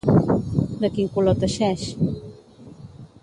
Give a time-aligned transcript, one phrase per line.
[0.85, 1.83] De quin color teixeix?